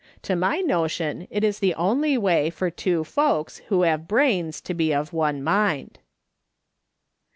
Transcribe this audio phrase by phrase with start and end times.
[0.23, 4.59] To my notion, it is the only way, for two folks, who both have brains,
[4.61, 5.99] to be of one mind."